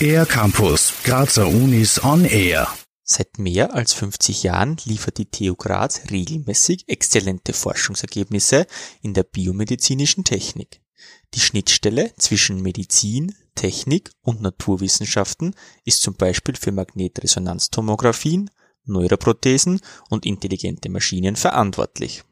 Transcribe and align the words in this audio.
Air 0.00 0.26
Campus, 0.26 0.92
Grazer 1.04 1.48
Unis 1.48 2.02
on 2.04 2.24
Air. 2.24 2.68
Seit 3.02 3.38
mehr 3.38 3.74
als 3.74 3.92
50 3.92 4.42
Jahren 4.42 4.76
liefert 4.84 5.18
die 5.18 5.30
TU 5.30 5.54
Graz 5.54 6.02
regelmäßig 6.10 6.84
exzellente 6.88 7.52
Forschungsergebnisse 7.52 8.66
in 9.02 9.14
der 9.14 9.22
biomedizinischen 9.22 10.24
Technik. 10.24 10.80
Die 11.34 11.40
Schnittstelle 11.40 12.12
zwischen 12.18 12.62
Medizin, 12.62 13.34
Technik 13.54 14.10
und 14.22 14.42
Naturwissenschaften 14.42 15.54
ist 15.84 16.02
zum 16.02 16.14
Beispiel 16.14 16.56
für 16.56 16.72
Magnetresonanztomographien, 16.72 18.50
Neuroprothesen 18.84 19.80
und 20.10 20.26
intelligente 20.26 20.88
Maschinen 20.88 21.36
verantwortlich. 21.36 22.22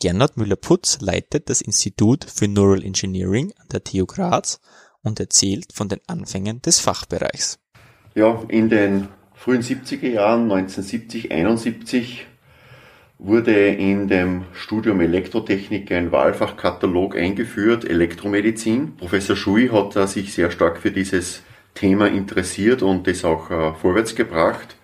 Gernot 0.00 0.36
Müller-Putz 0.36 1.00
leitet 1.00 1.50
das 1.50 1.60
Institut 1.60 2.24
für 2.24 2.46
Neural 2.46 2.84
Engineering 2.84 3.52
an 3.58 3.66
der 3.72 3.82
TU 3.82 4.06
Graz 4.06 4.60
und 5.02 5.18
erzählt 5.18 5.72
von 5.74 5.88
den 5.88 5.98
Anfängen 6.06 6.62
des 6.62 6.78
Fachbereichs. 6.78 7.58
Ja, 8.14 8.40
in 8.46 8.68
den 8.68 9.08
frühen 9.34 9.60
70er 9.60 10.08
Jahren, 10.08 10.42
1970, 10.42 11.32
71, 11.32 12.26
wurde 13.18 13.70
in 13.70 14.06
dem 14.06 14.44
Studium 14.52 15.00
Elektrotechnik 15.00 15.90
ein 15.90 16.12
Wahlfachkatalog 16.12 17.16
eingeführt, 17.16 17.84
Elektromedizin. 17.84 18.94
Professor 18.96 19.34
Schui 19.34 19.68
hat 19.68 20.08
sich 20.08 20.32
sehr 20.32 20.52
stark 20.52 20.78
für 20.78 20.92
dieses 20.92 21.42
Thema 21.74 22.06
interessiert 22.06 22.82
und 22.82 23.08
das 23.08 23.24
auch 23.24 23.50
äh, 23.50 23.74
vorwärts 23.74 24.14
gebracht. 24.14 24.76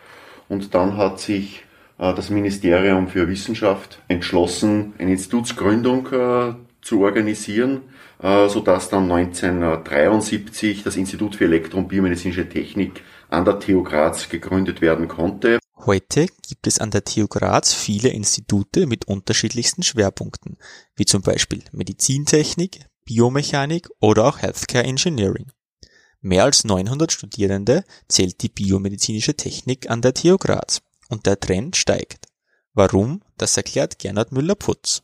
Und 0.49 0.75
dann 0.75 0.97
hat 0.97 1.21
sich 1.21 1.61
äh, 1.61 1.74
das 1.99 2.31
Ministerium 2.31 3.09
für 3.09 3.29
Wissenschaft 3.29 4.01
entschlossen, 4.09 4.95
eine 4.99 5.13
Institutsgründung 5.13 6.07
äh, 6.13 6.55
zu 6.83 7.01
organisieren, 7.01 7.83
sodass 8.21 8.91
dann 8.91 9.11
1973 9.11 10.83
das 10.83 10.97
Institut 10.97 11.37
für 11.37 11.45
Elektro- 11.45 11.79
und 11.79 11.89
Biomedizinische 11.89 12.49
Technik 12.49 13.03
an 13.31 13.45
der 13.45 13.59
TU 13.59 13.83
Graz 13.83 14.29
gegründet 14.29 14.81
werden 14.81 15.09
konnte. 15.09 15.59
Heute 15.87 16.27
gibt 16.49 16.67
es 16.67 16.79
an 16.79 16.91
der 16.91 17.05
TU 17.05 17.27
Graz 17.27 17.75
viele 17.75 18.09
Institute 18.09 18.87
mit 18.87 19.07
unterschiedlichsten 19.07 19.83
Schwerpunkten, 19.83 20.57
wie 20.97 21.05
zum 21.05 21.23
Beispiel 21.23 21.63
Medizintechnik, 21.73 22.87
Biomechanik 23.05 23.89
oder 24.01 24.25
auch 24.25 24.39
Healthcare 24.41 24.85
Engineering. 24.85 25.51
Mehr 26.21 26.45
als 26.45 26.65
900 26.65 27.13
Studierende 27.13 27.85
zählt 28.09 28.43
die 28.43 28.49
biomedizinische 28.49 29.37
Technik 29.37 29.91
an 29.91 30.01
der 30.01 30.15
TU 30.15 30.39
Graz 30.39 30.81
und 31.09 31.27
der 31.27 31.39
Trend 31.41 31.77
steigt. 31.77 32.27
Warum? 32.75 33.23
Das 33.39 33.57
erklärt 33.57 33.99
Gernot 33.99 34.33
Müller-Putz. 34.33 35.03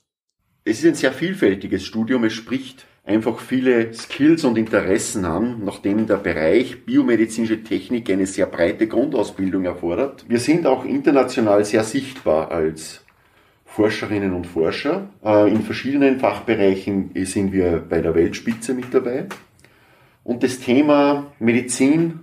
Es 0.65 0.79
ist 0.79 0.87
ein 0.87 0.95
sehr 0.95 1.13
vielfältiges 1.13 1.85
Studium. 1.85 2.25
Es 2.25 2.33
spricht 2.33 2.87
einfach 3.05 3.39
viele 3.39 3.95
Skills 3.95 4.45
und 4.45 4.59
Interessen 4.59 5.25
an, 5.25 5.65
nachdem 5.65 6.07
der 6.07 6.17
Bereich 6.17 6.85
biomedizinische 6.85 7.63
Technik 7.63 8.11
eine 8.11 8.27
sehr 8.27 8.47
breite 8.47 8.87
Grundausbildung 8.87 9.65
erfordert. 9.65 10.25
Wir 10.29 10.39
sind 10.39 10.67
auch 10.67 10.85
international 10.85 11.65
sehr 11.65 11.85
sichtbar 11.85 12.51
als 12.51 13.05
Forscherinnen 13.65 14.33
und 14.33 14.47
Forscher. 14.47 15.09
Äh, 15.25 15.51
in 15.51 15.63
verschiedenen 15.63 16.19
Fachbereichen 16.19 17.13
sind 17.25 17.53
wir 17.53 17.85
bei 17.89 18.01
der 18.01 18.15
Weltspitze 18.15 18.75
mit 18.75 18.93
dabei. 18.93 19.27
Und 20.25 20.43
das 20.43 20.59
Thema 20.59 21.33
Medizin, 21.39 22.21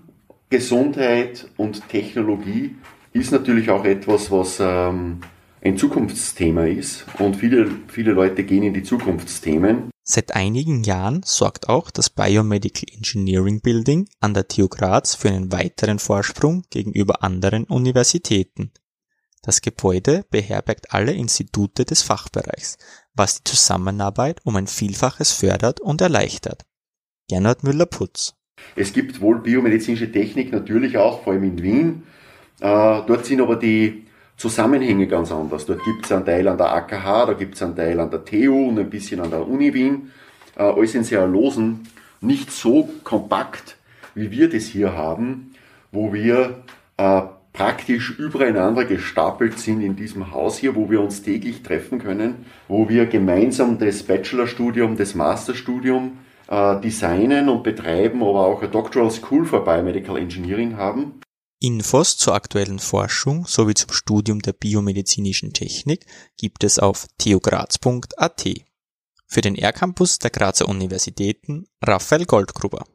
Gesundheit 0.50 1.48
und 1.58 1.88
Technologie 1.89 2.75
ist 3.13 3.31
natürlich 3.31 3.69
auch 3.69 3.86
etwas, 3.86 4.31
was 4.31 4.59
ähm, 4.59 5.22
ein 5.61 5.77
Zukunftsthema 5.77 6.66
ist. 6.66 7.05
Und 7.19 7.36
viele, 7.36 7.69
viele 7.88 8.11
Leute 8.11 8.44
gehen 8.44 8.64
in 8.64 8.73
die 8.73 8.83
Zukunftsthemen. 8.83 9.89
Seit 10.03 10.36
einigen 10.36 10.83
Jahren 10.83 11.22
sorgt 11.23 11.67
auch 11.67 11.91
das 11.91 12.09
Biomedical 12.09 12.86
Engineering 12.95 13.59
Building 13.59 14.08
an 14.22 14.33
der 14.33 14.47
TU 14.47 14.69
Graz 14.69 15.16
für 15.16 15.30
einen 15.30 15.52
weiteren 15.52 15.99
Vorsprung 15.99 16.64
gegenüber 16.69 17.23
anderen 17.23 17.66
Universitäten. 17.66 18.72
Das 19.42 19.61
Gebäude 19.61 20.26
beherbergt 20.30 20.93
alle 20.93 21.14
Institute 21.14 21.86
des 21.86 22.04
Fachbereichs, 22.04 22.77
was 23.14 23.43
die 23.43 23.52
Zusammenarbeit 23.52 24.42
um 24.45 24.55
ein 24.55 24.67
Vielfaches 24.67 25.31
fördert 25.31 25.80
und 25.80 26.02
erleichtert. 26.02 26.65
Gernot 27.30 27.64
Müller-Putz. 27.64 28.33
Es 28.76 28.93
gibt 28.93 29.21
wohl 29.21 29.42
biomedizinische 29.42 30.11
Technik 30.11 30.52
natürlich 30.52 30.98
auch, 30.98 31.23
vor 31.23 31.33
allem 31.33 31.43
in 31.43 31.61
Wien. 31.61 32.04
Äh, 32.59 33.01
dort 33.07 33.25
sind 33.25 33.41
aber 33.41 33.55
die 33.55 34.05
Zusammenhänge 34.37 35.07
ganz 35.07 35.31
anders. 35.31 35.65
Dort 35.65 35.83
gibt 35.83 36.05
es 36.05 36.11
einen 36.11 36.25
Teil 36.25 36.47
an 36.47 36.57
der 36.57 36.73
AKH, 36.73 37.25
da 37.25 37.33
gibt 37.33 37.55
es 37.55 37.63
einen 37.63 37.75
Teil 37.75 37.99
an 37.99 38.11
der 38.11 38.23
TU 38.23 38.69
und 38.69 38.79
ein 38.79 38.89
bisschen 38.89 39.19
an 39.19 39.31
der 39.31 39.47
Uni 39.47 39.73
Wien. 39.73 40.11
Äh, 40.55 40.63
alles 40.63 40.95
in 40.95 41.03
sehr 41.03 41.27
losen, 41.27 41.87
nicht 42.21 42.51
so 42.51 42.89
kompakt, 43.03 43.77
wie 44.15 44.31
wir 44.31 44.49
das 44.49 44.63
hier 44.63 44.95
haben, 44.95 45.53
wo 45.91 46.13
wir 46.13 46.63
äh, 46.97 47.21
praktisch 47.53 48.17
übereinander 48.19 48.85
gestapelt 48.85 49.57
sind 49.57 49.81
in 49.81 49.95
diesem 49.95 50.31
Haus 50.31 50.59
hier, 50.59 50.75
wo 50.75 50.91
wir 50.91 51.01
uns 51.01 51.23
täglich 51.23 51.63
treffen 51.63 51.97
können, 51.97 52.45
wo 52.67 52.87
wir 52.87 53.07
gemeinsam 53.07 53.79
das 53.79 54.03
Bachelorstudium, 54.03 54.95
das 54.95 55.15
Masterstudium 55.15 56.19
äh, 56.47 56.79
designen 56.79 57.49
und 57.49 57.63
betreiben, 57.63 58.21
aber 58.21 58.45
auch 58.45 58.61
eine 58.61 58.69
Doctoral 58.69 59.09
School 59.09 59.45
for 59.45 59.63
Biomedical 59.63 60.17
Engineering 60.17 60.77
haben. 60.77 61.19
Infos 61.59 62.17
zur 62.17 62.35
aktuellen 62.35 62.77
Forschung 62.77 63.47
sowie 63.47 63.73
zum 63.73 63.91
Studium 63.91 64.41
der 64.41 64.53
biomedizinischen 64.53 65.53
Technik 65.53 66.05
gibt 66.37 66.63
es 66.63 66.77
auf 66.77 67.07
theograz.at. 67.17 68.45
Für 69.25 69.41
den 69.41 69.55
R-Campus 69.55 70.19
der 70.19 70.29
Grazer 70.29 70.69
Universitäten 70.69 71.65
Raphael 71.81 72.25
Goldgruber. 72.25 72.85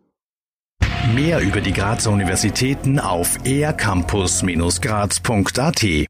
Mehr 1.12 1.40
über 1.40 1.60
die 1.60 1.72
Grazer 1.72 2.12
Universitäten 2.12 3.00
auf 3.00 3.36
ercampus-graz.at 3.44 5.82